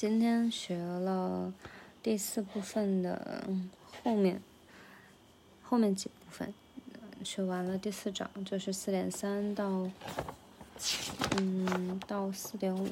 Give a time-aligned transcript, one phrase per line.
[0.00, 1.52] 今天学了
[2.02, 3.44] 第四部分的
[4.02, 4.40] 后面，
[5.62, 6.54] 后面几部分，
[7.22, 9.86] 学完了第四章，就是四点三到，
[11.36, 12.88] 嗯，到四点五。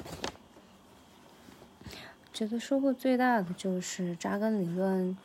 [2.31, 5.17] 觉得收获最大的就是扎根理论，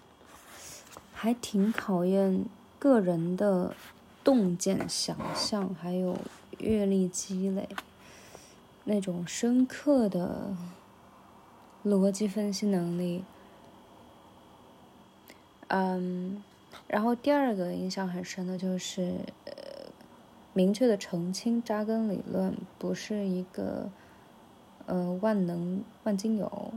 [1.13, 2.47] 还挺考验
[2.79, 3.77] 个人的
[4.25, 6.17] 洞见、想象，还有
[6.57, 7.69] 阅历积累，
[8.85, 10.57] 那种深刻的。
[11.85, 13.23] 逻辑分析能力，
[15.69, 16.43] 嗯，
[16.89, 19.53] 然后第二个印象很深的就是，呃，
[20.55, 23.91] 明确的澄清扎根理论不是一个，
[24.87, 26.73] 呃，万能万金油，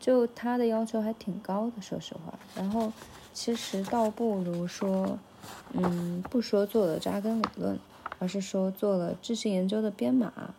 [0.00, 2.38] 就他的要求还挺高的，说实话。
[2.56, 2.90] 然后
[3.34, 5.18] 其实倒不如说，
[5.74, 7.78] 嗯，不说做了扎根理论，
[8.18, 10.54] 而是说做了质性研究的编码，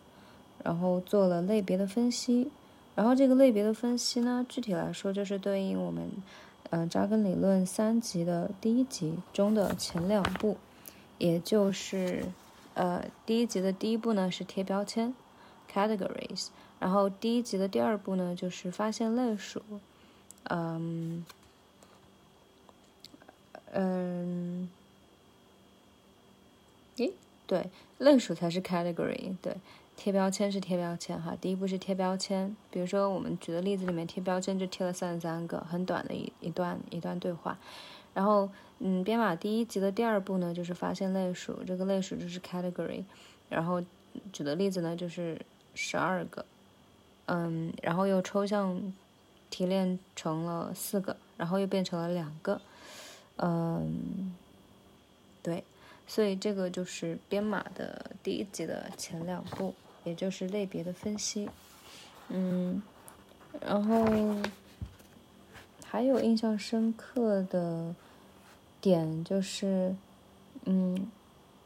[0.62, 2.52] 然后做了类别的分析。
[3.00, 6.10] 然后这个类别的分析呢，具体来说就是对应我们，
[6.68, 10.58] 呃，扎根理论三级的第一级中的前两步，
[11.16, 12.26] 也就是，
[12.74, 15.14] 呃，第一级的第一步呢是贴标签
[15.72, 16.48] ，categories，
[16.78, 19.62] 然后第一级的第二步呢就是发现类属，
[20.50, 21.24] 嗯，
[23.72, 24.68] 嗯，
[26.96, 27.10] 诶，
[27.46, 29.56] 对，类属才是 category，对。
[30.02, 32.56] 贴标签是贴标签哈，第一步是贴标签。
[32.70, 37.58] 比如说我们举的例子里面，贴标签就贴了三十三个，很短的一一段一段对话。
[38.14, 38.48] 然后，
[38.78, 43.04] 嗯，编码第一级的第二步呢，就是发现类属，这个类属就是 category。
[43.50, 43.82] 然后
[44.32, 45.38] 举的例子呢，就是
[45.74, 46.46] 十二个，
[47.26, 48.94] 嗯，然后又抽象
[49.50, 52.58] 提炼成了四个，然后又变成了两个，
[53.36, 54.34] 嗯，
[55.42, 55.62] 对，
[56.06, 59.74] 所以这个就是编码的第一级的前两步。
[60.04, 61.48] 也就是类别的分析，
[62.28, 62.82] 嗯，
[63.60, 64.06] 然后
[65.84, 67.94] 还有印象深刻的
[68.80, 69.94] 点就是，
[70.64, 71.10] 嗯，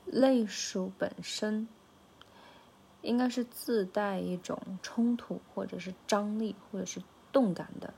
[0.07, 1.69] 类属本身
[3.03, 7.95] 应该是自带一种冲突或者是张力或者是动感的，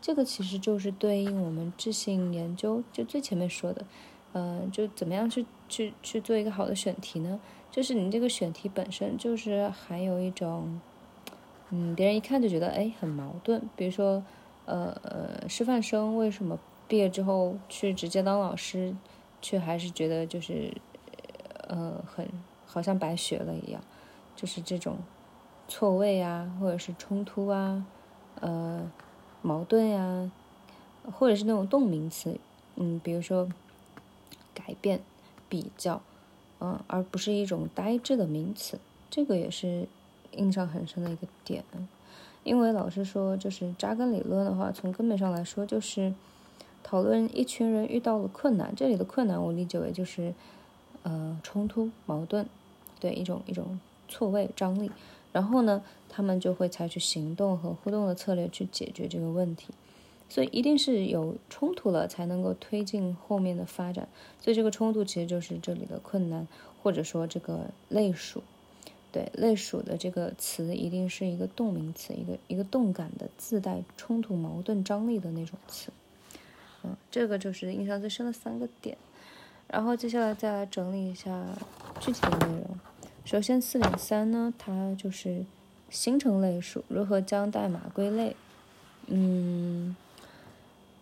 [0.00, 3.84] 这个其实就是对应我们质性研究就最前面说的，
[4.32, 7.38] 嗯，就怎么样去去去做一个好的选题呢？
[7.70, 10.80] 就是你这个选题本身就是含有一种，
[11.70, 13.62] 嗯，别人一看就觉得哎很矛盾。
[13.76, 14.22] 比如说，
[14.64, 16.58] 呃呃，师范生为什么
[16.88, 18.96] 毕业之后去直接当老师，
[19.40, 20.74] 却还是觉得就是，
[21.68, 22.26] 呃，很
[22.66, 23.80] 好像白学了一样，
[24.34, 24.96] 就是这种
[25.68, 27.84] 错位啊，或者是冲突啊，
[28.40, 28.90] 呃，
[29.42, 30.32] 矛盾呀，
[31.12, 32.40] 或者是那种动名词，
[32.76, 33.48] 嗯，比如说
[34.54, 35.00] 改变、
[35.48, 36.00] 比较。
[36.60, 39.86] 嗯，而不是一种呆滞的名词，这个也是
[40.32, 41.64] 印象很深的一个点。
[42.44, 46.14] 因为老师说，就是扎根理论的话，从根本上来说，就是
[46.82, 48.72] 讨论一群人遇到了困难。
[48.74, 50.32] 这里的困难，我理解为就是
[51.02, 52.46] 呃冲突、矛盾，
[52.98, 54.90] 对一种一种错位、张力。
[55.30, 59.68] 然后呢，他们就会采取行动和互动的策略去解决这个问题。
[60.28, 64.08] 所以一定是有冲突了，才能够推进后面的发展。
[64.40, 66.46] 所以这个冲突其实就是这里的困难，
[66.82, 68.42] 或者说这个类属。
[69.10, 75.90] 对，类属的这个词一定是一个动名词，一个一个动感的，自带冲突、矛盾、张力的那种词。
[76.84, 78.98] 嗯，这个就是印象最深的三个点。
[79.66, 81.42] 然后接下来再来整理一下
[82.00, 82.78] 具体的内容。
[83.24, 85.46] 首先四点三呢，它就是
[85.88, 88.36] 形成类属，如何将代码归类。
[89.06, 89.96] 嗯。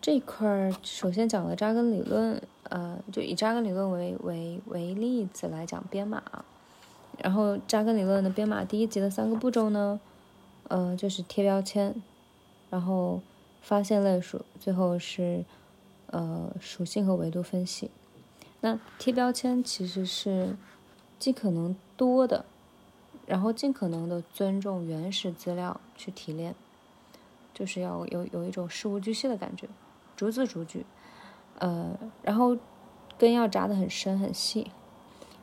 [0.07, 6.23] 这块儿首先讲了扎根理论，呃，就以扎根理论为为为例子来讲编码。
[7.19, 9.99] 然后扎根理论的编码第一级的三个步骤呢，
[10.69, 11.93] 呃，就是贴标签，
[12.71, 13.21] 然后
[13.61, 15.45] 发现类属，最后是
[16.13, 17.91] 呃属性和维度分析。
[18.61, 20.57] 那贴标签其实是
[21.19, 22.45] 尽可能多的，
[23.27, 26.55] 然后尽可能的尊重原始资料去提炼，
[27.53, 29.67] 就是要有有一种事无巨细的感觉。
[30.17, 30.87] 逐字逐句，
[31.59, 32.57] 呃，然后
[33.19, 34.71] 根要扎得很深很细，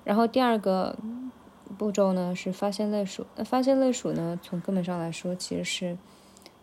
[0.04, 0.98] 然后第二个
[1.78, 3.28] 步骤呢是发现类属。
[3.36, 5.98] 那发现类属呢，从根本上来说，其实是，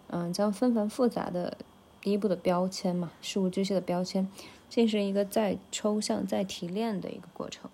[0.09, 1.57] 嗯，将纷繁复杂的
[2.01, 4.29] 第一步的标签嘛，事无巨细的标签，
[4.69, 7.71] 进行一个再抽象、再提炼的一个过程，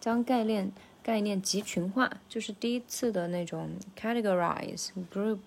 [0.00, 0.72] 将概念
[1.02, 3.70] 概念集群化，就是第一次的那种
[4.00, 5.40] categorize group，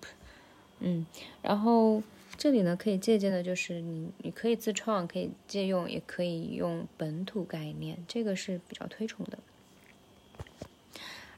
[0.78, 1.04] 嗯，
[1.42, 2.02] 然后。
[2.38, 9.36] 这里呢，可以借鉴的就是你，你可以自创，可以借用，也可以用本土概念，这个是比较推崇的。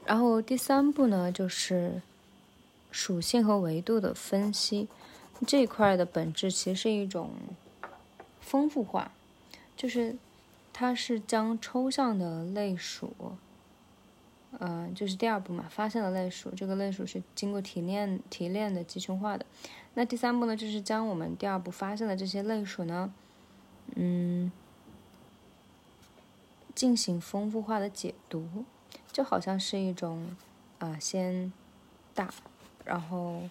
[0.05, 2.03] 然后第三步呢，就是
[2.91, 4.87] 属性和维度的分析。
[5.47, 7.31] 这一块的本质其实是一种
[8.39, 9.11] 丰富化，
[9.75, 10.15] 就是
[10.71, 13.11] 它是将抽象的类属，
[14.59, 19.43] 嗯，就是第二步嘛，发现了类属，这个类属是经过提炼提炼的集群化的。
[19.93, 23.13] 那第三步呢，就是将我们第二步发现的这些类属呢，
[23.95, 24.51] 嗯，
[26.73, 28.63] 进行丰富化的解读，
[29.11, 30.35] 就好像是一种
[30.79, 31.51] 啊，先
[32.15, 32.33] 大，
[32.85, 33.49] 然后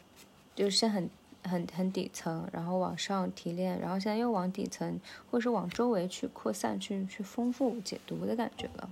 [0.55, 1.11] 就是先很
[1.45, 4.99] 很很底层，然后往上提炼，然后现在又往底层，
[5.31, 8.91] 或是往周围去扩散，去去丰富解读的感觉了，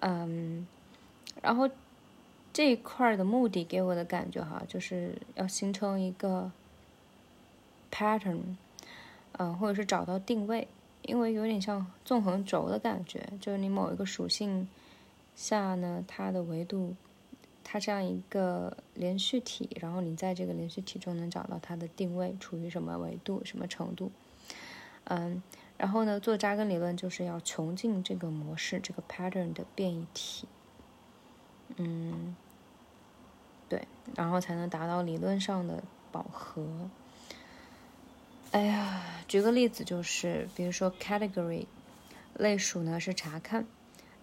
[0.00, 0.66] 嗯，
[1.42, 1.68] 然后。
[2.52, 6.50] 这一块的目的给我的感觉哈，就是要形成一个
[7.92, 8.56] pattern，
[9.32, 10.66] 嗯，或者是找到定位，
[11.02, 14.68] 因为有点像纵横轴的感觉，就是你某一个属性
[15.36, 16.96] 下呢，它的维度，
[17.62, 24.10] 它这样一个连续体，然后你在这个连续体中能找到它的定位处于什么维度、什么程度，
[25.04, 25.40] 嗯，
[25.78, 30.48] 然后呢，做扎根理论就是要穷尽这个模式、这个 pattern 的变异体。
[31.82, 32.36] 嗯，
[33.70, 35.82] 对，然后才能达到理论上的
[36.12, 36.90] 饱和。
[38.50, 41.64] 哎呀，举个例子，就是比如说 category
[42.34, 43.64] 类属呢是查看，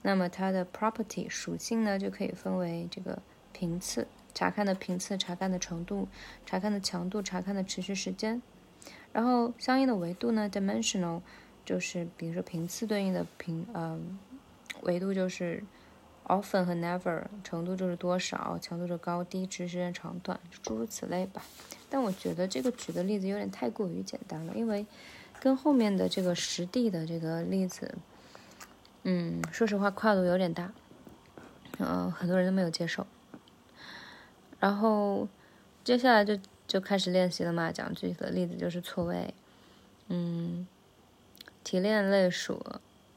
[0.04, 3.20] 那么它的 property 属性呢就可以分为这个
[3.54, 6.08] 频次，查看的频次、查看的程度、
[6.46, 8.40] 查看的强度、查看的持续时间，
[9.12, 11.22] 然后相应的维度呢 dimensional
[11.66, 14.20] 就是比如说频次对应的频，嗯，
[14.84, 15.64] 维度就是。
[16.28, 21.42] Often 和 never 程度就是多少，强度是高低，持续时间长短，诸如此类吧。
[21.90, 24.86] 但我觉得这个举的例子有点太过于简单了，因为
[25.40, 27.96] 跟后面的这个实地的这个例子，
[29.04, 30.74] 嗯，说实话跨度有点大，
[31.80, 33.08] 嗯，很多人都没有接受。
[34.60, 35.28] 然后
[35.84, 36.38] 接下来就
[36.68, 39.34] 就开始练习了嘛，讲具体的例子就是错位，
[40.10, 40.68] 嗯，
[41.64, 42.62] 提炼类数。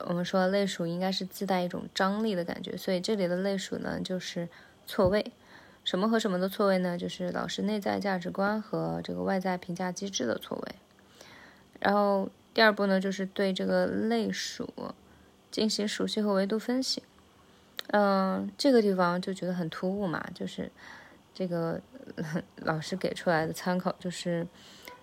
[0.06, 4.48] 我们说类属应该是自带一种张力的感觉，所以这里的类属呢就是
[4.86, 5.32] 错位。
[5.82, 6.98] 什么和什么的错位呢？
[6.98, 10.74] 就是老师内在价值观和这个外在评价机制的错位。
[11.80, 14.68] 然后第二步呢，就是对这个类属
[15.50, 17.02] 进行属性和维度分析。
[17.88, 20.70] 嗯，这个地方就觉得很突兀嘛，就是
[21.34, 21.80] 这个
[22.56, 24.46] 老师给出来的参考就是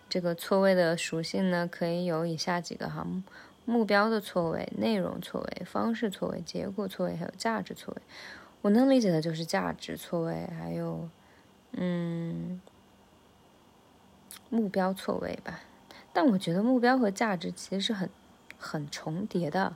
[0.07, 3.05] 这个错位的属性呢，可以有以下几个哈。
[3.69, 8.01] 目标的错位、内容错位、方式错位、结果错位，还有价值错位。
[8.61, 11.09] 我能理解的就是价值错位，还有，
[11.73, 12.61] 嗯，
[14.49, 15.59] 目标错位吧。
[16.13, 18.09] 但我觉得目标和价值其实是很
[18.57, 19.75] 很重叠的。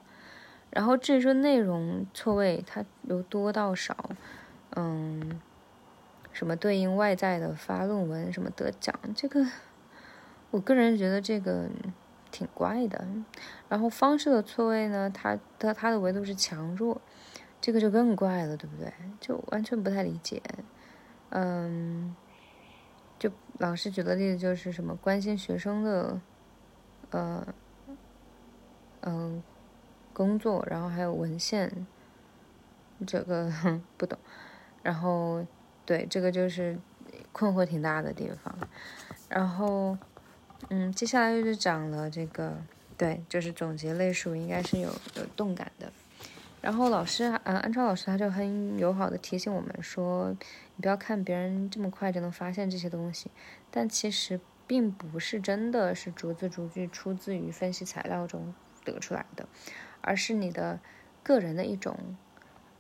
[0.70, 4.10] 然后至于说内容错位，它由多到少，
[4.78, 5.42] 嗯，
[6.32, 9.46] 什么对应外在的发论文，什么得奖，这个，
[10.52, 11.68] 我个人觉得这个。
[12.32, 13.06] 挺怪的，
[13.68, 15.10] 然后方式的错位呢？
[15.14, 17.02] 它的它的维度是强弱，
[17.60, 18.92] 这个就更怪了，对不对？
[19.20, 20.42] 就完全不太理解。
[21.30, 22.16] 嗯，
[23.20, 23.30] 就
[23.60, 26.20] 老师举的例子就是什么关心学生的，
[27.12, 27.46] 呃，
[29.02, 29.44] 嗯，
[30.14, 31.86] 工作，然后还有文献，
[33.06, 33.52] 这个
[33.98, 34.18] 不懂。
[34.82, 35.46] 然后
[35.86, 36.80] 对这个就是
[37.32, 38.58] 困惑挺大的地方，
[39.30, 39.98] 然后。
[40.70, 42.56] 嗯，接下来又是讲了这个，
[42.98, 45.92] 对，就是总结类数应该是有有动感的。
[46.62, 50.30] 然后老师，嗯，安超老师他就很友好的提醒我们说，
[50.76, 53.32] 你不要看别人这么快就能发现这些东西，
[53.72, 58.54] 但其实并不是真的是逐字逐句出自于分析材料中
[58.86, 59.48] 得出来的，
[60.02, 60.80] 而是你的
[61.24, 61.98] 个人的一种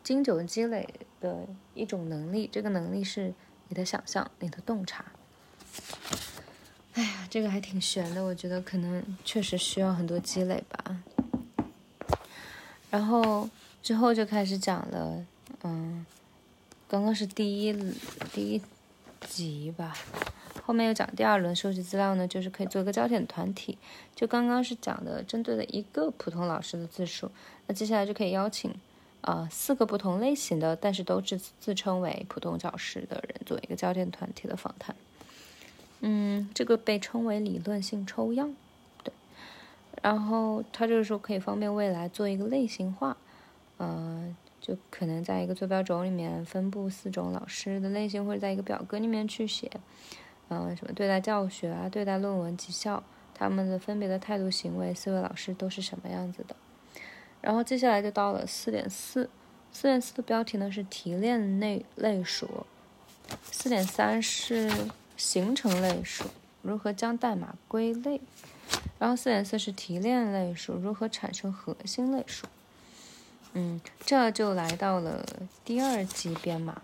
[0.04, 0.88] 经久积累
[1.20, 3.34] 的一种能力，这个能力是
[3.68, 5.06] 你的想象，你的洞察。
[6.94, 10.98] 哎呀，这个还挺悬的，我觉得可能确实需要很多积累吧。
[12.90, 13.50] 然后
[13.82, 15.26] 之后就开始讲了，
[15.64, 16.06] 嗯，
[16.90, 17.74] 刚刚是第一
[18.34, 18.62] 第一
[19.26, 19.96] 集吧，
[20.66, 23.78] 后面又讲第二轮收集资料呢，就是可以做一个焦点团体。
[24.14, 27.32] 就刚刚是讲的针对的一个普通老师的字数，
[27.68, 28.76] 那接下来就可以邀请
[29.22, 34.94] 啊四个不同类型的，但是都是自称为普通教师的人，做一个焦点团体的访谈。
[36.04, 38.56] 嗯，这个被称为理论性抽样，
[39.04, 39.14] 对。
[40.02, 43.16] 然后他就是说可以方便未来做一个类型化，
[43.78, 49.70] 嗯，就可能在一个坐标轴里面分布四种老师的类型，或者在一个表格里面去写，
[50.50, 53.04] 嗯，什么对待教学啊，对待论文绩效，
[53.36, 56.56] 他们的分别的态度行为，四位老师都是什么样子的。
[57.40, 59.30] 然后接下来就到了四点四，
[59.72, 62.66] 四点四的标题呢是提炼类类属，
[63.44, 64.72] 四点三是。
[65.22, 66.26] 形成类数，
[66.64, 68.20] 如何将代码归类。
[68.98, 72.48] 然后四点四是提炼类数，如何产生核心类数。
[73.54, 75.24] 嗯，这就来到了
[75.64, 76.82] 第二级编码。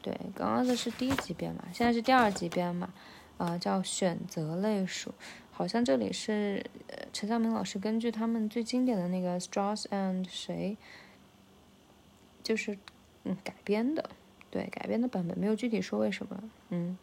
[0.00, 2.88] 对，刚刚的是第一级编码，现在是第二级编码，
[3.36, 5.12] 啊，叫选择类数。
[5.52, 6.64] 好像这里是
[7.12, 10.78] 陈向明老师根据他们最经典的那个 Strauss and 谁，
[12.42, 12.78] 就是
[13.24, 14.08] 嗯改编的，
[14.50, 16.96] 对，改编的版本没有具体说为什么，嗯。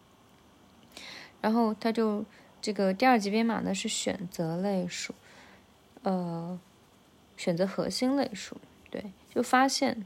[1.42, 2.24] 然后他就
[2.62, 5.14] 这个第二级编码呢是选择类数，
[6.04, 6.60] 呃，
[7.36, 8.56] 选择核心类数。
[8.90, 10.06] 对，就发现，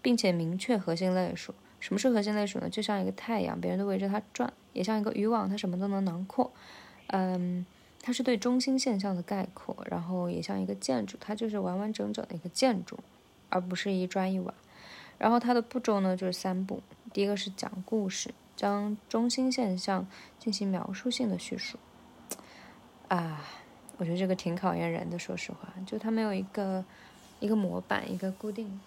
[0.00, 1.54] 并且明确核心类数。
[1.80, 2.68] 什么是核心类数呢？
[2.70, 6.50] 就像一个太阳，别人都围着它转；也像一个渔网，它什么都能囊括。
[7.08, 7.66] 嗯，
[8.00, 9.76] 它是对中心现象的概括。
[9.90, 12.98] 然后也像一个建筑，它就是完完整整的一个建筑，
[13.48, 14.54] 而不是一砖一瓦。
[15.18, 16.82] 然后它的步骤呢，就是三步。
[17.12, 20.06] 第一个是讲故事，将中心现象
[20.38, 21.78] 进行描述性的叙述。
[23.08, 23.44] 啊，
[23.96, 26.84] 我觉得这个挺考验人的，说实话，就它没有一个。
[27.42, 28.78] 一个模板，一个固定，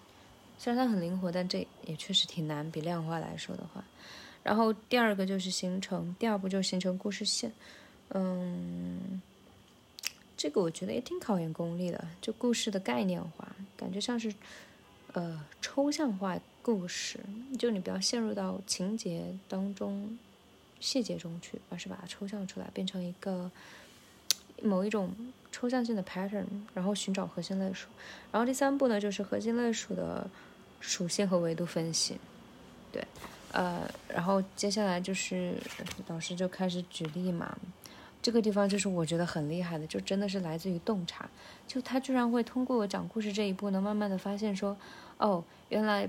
[0.58, 2.70] 虽然它很灵活，但这也确实挺难。
[2.70, 3.82] 比量化来说的话，
[4.44, 7.50] 然后第二个就是形成，第二步就形成故事线。
[8.10, 9.20] 嗯，
[10.36, 14.32] 这个我觉得也挺考验功力的，就故事的概念化，感觉像是
[15.14, 17.20] 呃抽象化故事，
[17.58, 20.18] 就你不要陷入到情节当中、
[20.80, 23.50] 细节中去，而是把它抽象出来，变成一个。
[24.62, 25.12] 某一种
[25.50, 27.88] 抽象性的 pattern，然后寻找核心类属，
[28.32, 30.26] 然后第三步呢就是核心类属的
[30.80, 32.16] 属性和维度分析，
[32.90, 33.04] 对，
[33.52, 35.54] 呃，然后接下来就是
[36.06, 37.58] 老师就开始举例嘛，
[38.22, 41.28] 这个地方就是我觉得很厉害的，就真的是来自于洞察，
[41.66, 44.74] 就他居然会通过讲故事这一步呢，慢慢的发现说，
[45.18, 46.08] 哦，原来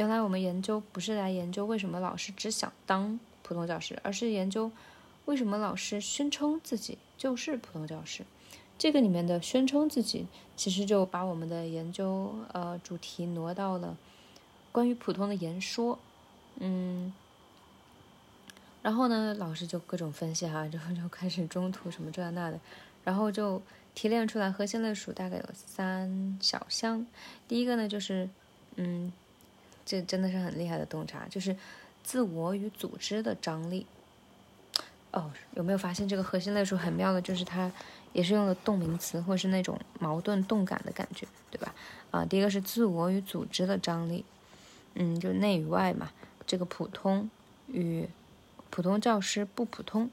[0.00, 4.72] 原来我们研究不是来研究为什么老师只想当普通教师，而是研究
[5.26, 6.96] 为什么老师宣称自己。
[7.18, 8.24] 就是普通教师，
[8.78, 10.26] 这个里面的宣称自己，
[10.56, 13.94] 其实就把我们的研究呃主题挪到了
[14.72, 15.98] 关于普通的言说，
[16.60, 17.12] 嗯，
[18.80, 22.58] 然后呢，老师就各种分析哈，之后就开始中途什么这那的，
[23.04, 23.60] 然后就
[23.94, 27.06] 提炼出来核心类数大概有三小项，
[27.46, 28.30] 第一个呢就是
[28.76, 29.12] 嗯，
[29.90, 31.56] 这真的是很厉害的洞察，就是
[32.04, 33.84] 自我与组织的张力。
[35.10, 37.72] 哦，有没有发现这个核心类数很妙的，就是它
[38.12, 41.74] 也是用了动名词，或是那种矛盾动感的感觉，对吧？
[42.12, 44.24] 啊，第一个是自我与组织的张力，
[44.94, 46.12] 嗯，就内与外嘛。
[46.46, 47.28] 这个普通
[47.66, 48.08] 与
[48.70, 50.08] 普通教师不普通，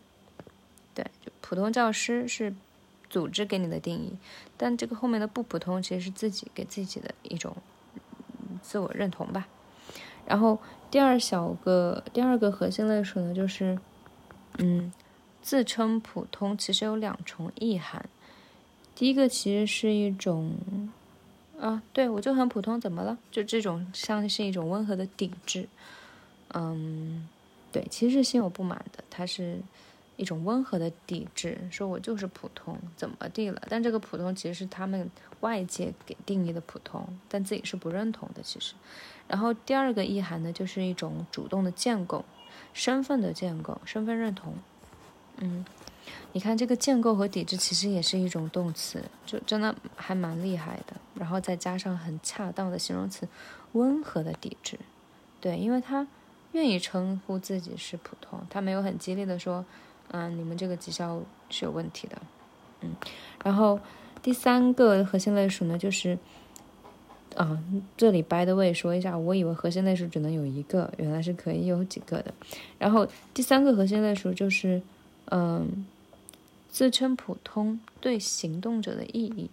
[0.95, 2.51] 对，就普通教师是
[3.11, 4.17] 组织给你的定义，
[4.57, 7.55] 但这个后面的不普通其实是自己给自己的一种
[8.63, 9.47] 自我认同吧。
[10.27, 10.59] 然后
[10.91, 13.79] 第二小个第二个核心类属呢，就是。
[14.59, 14.91] 嗯，
[15.39, 18.09] 自称普通其实有两重意涵。
[18.95, 20.55] 第一个其实是一种，
[21.59, 23.19] 啊，对我就很普通，怎么了？
[23.29, 25.69] 就这种像是一种温和的抵制。
[26.55, 27.27] 嗯，
[27.71, 29.59] 对，其实是心有不满的，他是
[30.17, 33.61] 一种温和的抵制，说我就是普通，怎么地了？
[33.69, 35.09] 但这个普通其实是他们
[35.39, 38.41] 外界给定义的普通，但自己是不认同的。
[38.43, 38.73] 其实，
[39.29, 42.25] 然后第二个意涵呢，就是一种主动的建构。
[42.73, 44.53] 身份的建构，身份认同，
[45.37, 45.65] 嗯，
[46.33, 50.95] 你看这个建构和抵制其实也是一种动词，就真的还蛮厉害的。
[51.15, 53.27] 然后再加上很恰当的形容词，
[53.71, 54.77] 温和的抵制，
[55.41, 56.07] 对，因为他
[56.51, 59.65] 愿意称呼自己是普通，他没有很激烈的说，
[60.11, 62.21] 嗯，你们这个绩效是有问题的，
[62.81, 62.95] 嗯。
[63.43, 63.79] 然后
[64.21, 66.17] 第三个核心类属呢，就是。
[67.35, 67.61] 啊，
[67.95, 72.33] 这里 by the way 说一下，我以为核心类属只能有一个，原来是可以有几个的。
[72.79, 74.81] 然后第三个核心类属就是，
[75.25, 75.85] 嗯，
[76.67, 79.51] 自称普通对行动者的意义。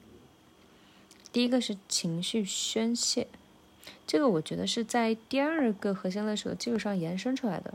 [1.30, 3.26] 第一个是情绪宣泄，
[4.06, 7.74] 这个我觉得是在第二个核心类属的基础上延伸出来的。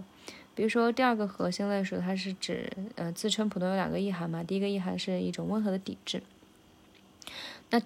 [0.60, 6.22] 比如说第二个核心类属，它是指呃自称普通有两个意涵嘛，第一个意涵是一种温和的抵制。
[7.70, 7.82] 那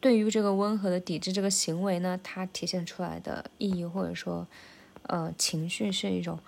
[0.00, 4.46] 对于这个温和的抵制这个行为呢，它体现出来的意义或者说，
[5.02, 6.38] 呃，情绪是一种，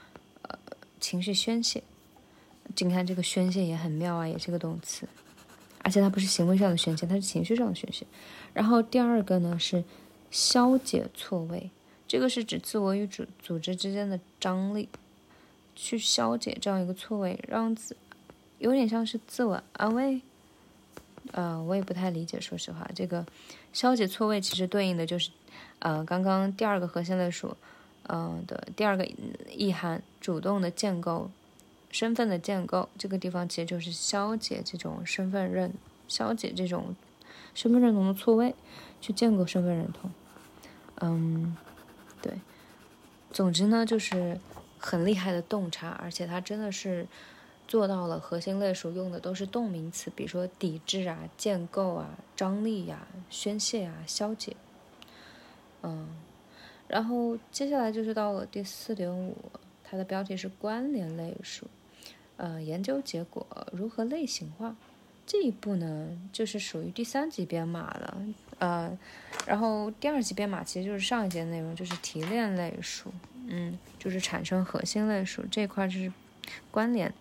[0.40, 0.58] 呃，
[0.98, 1.82] 情绪宣泄。
[2.78, 5.06] 你看这个宣泄也很妙啊，也是个动词，
[5.82, 8.06] 而且它不是行为上的宣泄，它是情绪上的宣泄。
[8.54, 9.84] 然后第二个呢是
[10.30, 11.70] 消解错位，
[12.06, 14.88] 这个是指自我与组组织之间的张力，
[15.80, 17.96] 去消解这样一个错位，让自
[18.58, 20.20] 有点像是自我安慰。
[21.30, 23.24] 呃，我也不太理解，说实话，这个
[23.72, 25.30] 消解错位其实对应的就是，
[25.78, 27.56] 呃，刚刚第二个核心类数，
[28.08, 29.06] 嗯的第二个
[29.54, 31.30] 意涵，主动的建构
[31.92, 35.72] 身份的建构，这个地方其实就是消解这种身份认，
[36.08, 36.96] 消解这种
[37.54, 38.54] 身份认同的错位，
[39.00, 40.10] 去建构身份认同。
[41.00, 41.56] 嗯，
[42.20, 42.32] 对。
[43.30, 44.40] 总之呢，就是
[44.78, 47.06] 很厉害的洞察，而且它真的是
[47.66, 54.56] 做到了核心类属用的都是动名词，比如说抵制啊、建构啊、张力呀、宣泄啊、消解。
[55.82, 56.08] 嗯，
[56.88, 59.36] 然后接下来就是到了第四点五，
[59.84, 61.66] 它的标题是关联类属，
[62.36, 64.74] 呃，研究结果如何类型化。
[65.24, 68.22] 这一步呢，就是属于第三级编码了，
[68.60, 68.98] 呃，
[69.46, 73.12] 然后第二级编码其实就是上一节内容，就是提炼类属，
[73.48, 76.12] 嗯，就是产生核心类属这块就是
[76.70, 77.12] 关联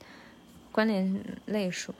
[0.71, 1.93] 关联类属，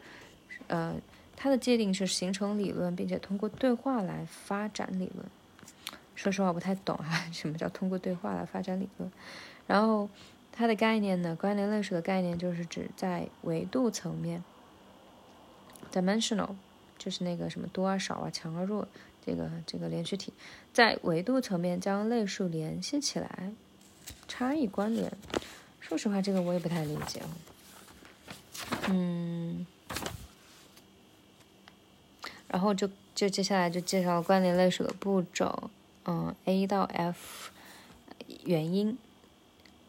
[0.68, 0.96] 呃，
[1.36, 5.26] 它的界定是形成理论，并且通过对话来发展理论。
[6.16, 9.12] 说实话不太懂啊，什么叫通过对话来发展理论？
[9.66, 10.10] 然后
[10.52, 14.44] 它的概念呢，关联类属的概念就是指在维度层面。
[15.92, 16.56] dimensional
[16.98, 18.88] 就是那个什么多啊少啊强啊弱，
[19.26, 20.34] 这个这个连续体，
[20.74, 23.52] 在维度层面将类数联系起来，
[24.28, 25.12] 差异关联。
[25.80, 27.22] 说实话，这个我也不太理解
[28.90, 29.66] 嗯，
[32.48, 35.70] 然后就就接下来就介绍关联类数的步骤。
[36.06, 37.52] 嗯，A 到 F，
[38.44, 38.98] 原因、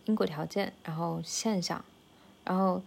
[0.04, 1.84] 因果条件，然后现象，
[2.44, 2.82] 然后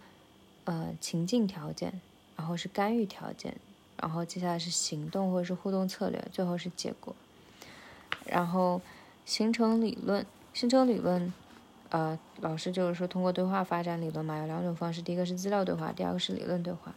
[0.64, 2.00] 呃情境条件。
[2.34, 3.54] 然后是干预条件，
[3.98, 7.14] 然后接下来是行动或者是互动策略，最后是结果。
[8.24, 8.80] 然后
[9.24, 11.32] 形成理论，形成理论，
[11.88, 16.94] 呃，老师就是说通过对话发展理论嘛，有两种方式，第一个是资料对话，第二个是理论对话。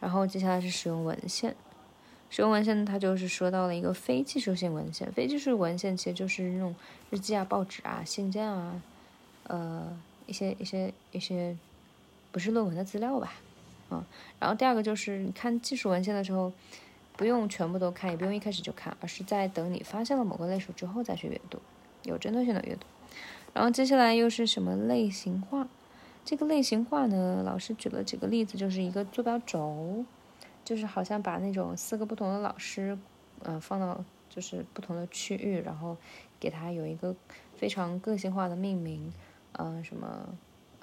[0.00, 1.56] 然后接下来是使用文献，
[2.30, 6.74] 使用文献它就是说到了一个非技术性文献，非技术文献其实就是那种
[7.10, 8.80] 日记啊、报纸啊、信件啊，
[9.44, 11.56] 呃，一些一些一些
[12.30, 13.32] 不是论文的资料吧。
[13.90, 14.04] 嗯，
[14.38, 16.52] 然后第二个就是你看技术文献的时候，
[17.16, 21.58] 不用全部都看，也不用一开始就看，而是在等你发现了某个类属之后再去阅读，
[22.04, 22.86] 有针对性的阅读。
[23.54, 25.66] 然后接下来又是什么类型化？
[26.24, 30.04] 这个类型化呢，老师举了几个例子，就是一个坐标轴，
[30.64, 32.98] 就是好像把那种四个不同的老师，
[33.42, 35.96] 呃，放到就是不同的区域，然后
[36.38, 37.14] 给他有一个
[37.56, 39.12] 非常个性化的命名，
[39.52, 40.28] 嗯，什么，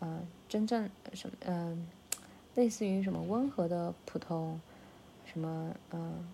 [0.01, 1.88] 嗯，真正什么，嗯。
[2.56, 4.62] 类似于什么温和的普通，
[5.25, 6.25] 什么嗯，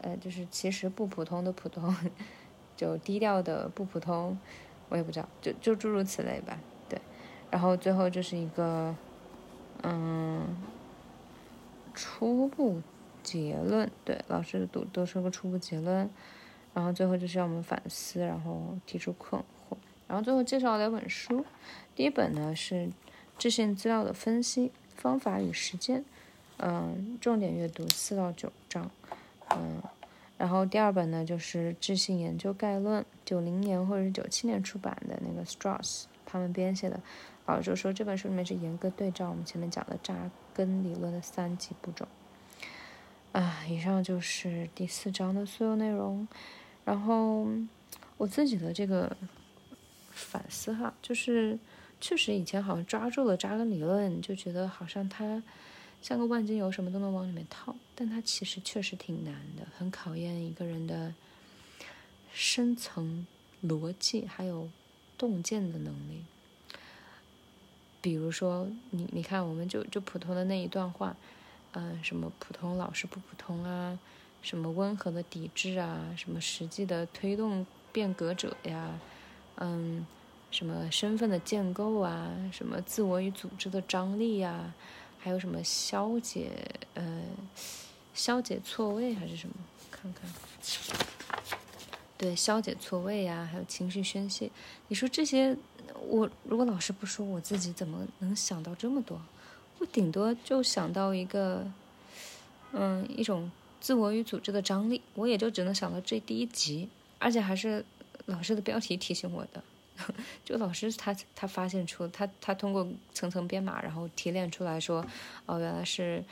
[0.00, 1.92] 呃，就是其实不普通的普通，
[2.76, 4.38] 就低调的不普通，
[4.88, 7.00] 我也不知道，就就诸如此类吧，对。
[7.50, 8.94] 然后最后就是一个
[9.82, 10.56] 嗯
[11.94, 12.80] 初步
[13.22, 16.08] 结论，对，老师读都说个初步结论。
[16.74, 19.76] 然后最后就是让我们反思，然后提出困惑。
[20.06, 21.44] 然后最后介绍两本书，
[21.94, 22.90] 第一本呢是。
[23.38, 26.06] 质性资料的分析方法与实践，
[26.56, 28.90] 嗯，重点阅读四到九章，
[29.50, 29.82] 嗯，
[30.36, 37.00] 然后第二本呢就是《智性研究概论》，九零年或者是九七年出版的那个 Strauss 他们编写的，
[37.46, 40.14] 老师说这本书里面是严格对照我们前面讲的扎
[40.52, 42.06] 根理论的三级步骤，
[43.32, 46.26] 啊，以上就是第四章的所有内容，
[46.84, 47.46] 然后
[48.16, 49.16] 我自己的这个
[50.10, 51.58] 反思哈，就是。
[51.98, 55.42] 确实，以前好像抓住了扎根理论，就觉得好像它
[56.02, 57.74] 像个万金油，什么都能往里面套。
[57.94, 61.14] 但它其实确实挺难的，很考验一个人的
[62.32, 63.26] 深层
[63.64, 64.68] 逻辑还有
[65.16, 66.22] 洞见的能力。
[68.00, 71.16] 比如说，你你看，我们就就普通的那一段话，
[71.72, 73.98] 嗯，什么普通老师不普通啊，
[74.42, 78.98] 什么温和的抵制啊，什么实际的推动变革者呀，
[79.56, 80.06] 嗯。
[80.48, 84.72] 什么身份的建构啊，什么自我与组织的张力呀，
[85.26, 86.52] 还有什么消解
[86.94, 87.20] 呃
[88.14, 89.54] 消解错位还是什么？
[89.90, 90.30] 看看，
[92.16, 94.48] 对，消解错位呀，还有情绪宣泄。
[94.86, 95.56] 你说这些，
[96.06, 99.20] 我如果老师不说，我自己怎么能想到这么多？
[99.80, 101.66] 我顶多就想到一个，
[102.70, 107.84] 嗯，一种自我与组织的张力，我也就只能想到这第一集，而且还是
[108.26, 109.60] 老师的标题提醒我的。
[110.44, 115.04] 就 老师他他发现出他他通过层层编码，然后提炼出来说，
[115.46, 116.22] 哦，原来是，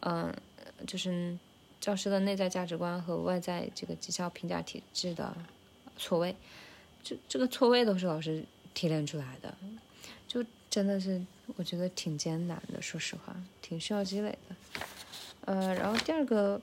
[0.00, 0.34] 嗯，
[0.86, 1.36] 就是
[1.80, 5.36] 教师的内在价值观和外在这个绩效评价体制的
[5.96, 6.34] 错位，
[7.02, 9.54] 这这个错位都是老师提炼出来的，
[10.28, 11.20] 就真的是
[11.56, 14.56] 我觉得挺艰难的，说实话，挺需要积累的。
[15.44, 16.60] 呃，然后第二个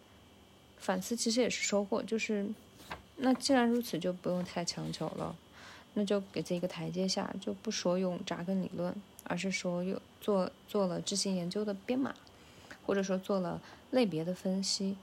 [0.78, 2.48] 反思其实也是收获，就是
[3.18, 5.36] 那既然如此，就不用太强求了。
[5.94, 12.14] 那就给自己一个台阶下，就不说用扎根理论，而是说用做做了质性研究的编码，
[12.86, 14.96] 或者说做了类别的分析，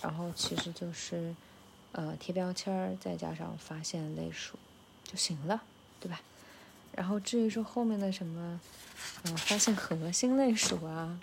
[0.00, 1.34] 然后其实就是
[1.92, 4.56] 呃贴标签儿，再加上发现类属
[5.04, 5.62] 就行了，
[6.00, 6.20] 对吧？
[6.92, 8.60] 然后至于说后面的什么，
[9.24, 11.20] 嗯，发现核心类属啊，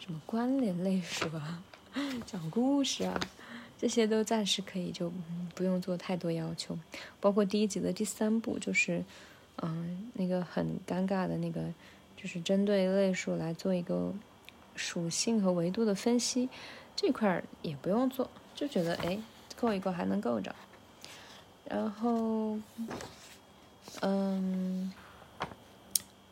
[0.00, 1.62] 什么关联类属啊，
[2.26, 3.20] 讲故事啊，
[3.82, 5.12] 这些都暂时可以就
[5.56, 6.78] 不用做太多要求。
[7.20, 9.04] 包括第一集的第三步，就是
[9.56, 11.60] 嗯那个很尴尬的那个，
[12.16, 14.14] 就是针对类数来做一个
[14.76, 16.48] 属性和维度的分析，
[16.94, 19.18] 这块儿也不用做，就觉得哎
[19.56, 20.54] 够一够还能够着。
[21.68, 22.56] 然后，
[24.00, 24.92] 嗯。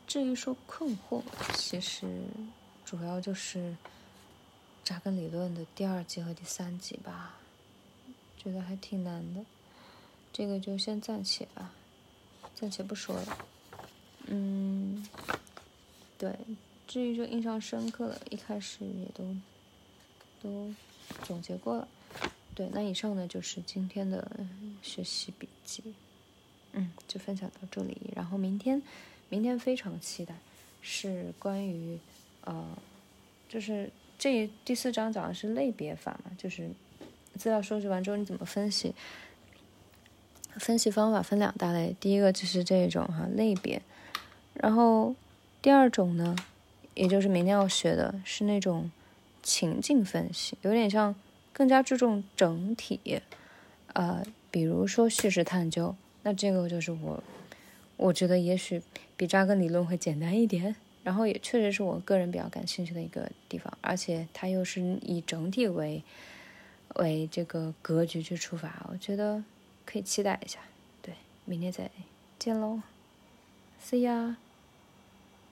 [0.06, 1.22] 至于说困惑，
[1.54, 2.04] 其实
[2.84, 3.76] 主要就是
[4.82, 7.36] 扎根理论的第二集和第三集吧，
[8.42, 9.44] 觉得还挺难的。
[10.32, 11.72] 这个就先暂且吧，
[12.54, 13.38] 暂且不说了。
[14.26, 15.06] 嗯，
[16.16, 16.34] 对，
[16.86, 19.36] 至于说印象深刻的，一开始也都
[20.40, 20.72] 都
[21.24, 21.88] 总结过了。
[22.54, 24.30] 对，那以上呢就是今天的
[24.82, 25.82] 学习笔记，
[26.72, 28.82] 嗯，就分享到这里，然后明天。
[29.32, 30.34] 明天非常期待，
[30.82, 31.96] 是关于，
[32.40, 32.76] 呃，
[33.48, 36.68] 就是这第四章讲的是类别法嘛，就是
[37.40, 38.94] 资料收集完之后你怎么分析？
[40.58, 43.80] 分析方法分两大类，第一个就是这种哈类别，
[44.54, 45.14] 然后
[45.62, 46.36] 第二种呢，
[46.94, 48.90] 也就是明天要学的是那种
[49.42, 51.14] 情境分析，有点像
[51.52, 53.22] 更加注重整体，
[53.94, 57.22] 呃，比如说叙事探究，那这个就是我。
[58.02, 58.80] 我觉得也许
[59.14, 60.74] 比扎根理论会简单一点，
[61.04, 66.02] 然后也确实是我个人比较感兴趣的一个地方，而且它又是以整体为
[66.96, 69.42] 为这个格局去出发，我觉得
[69.86, 70.58] 可以期待一下。
[71.00, 71.90] 对，明天再
[72.38, 72.80] 见喽
[73.82, 74.36] ，See ya。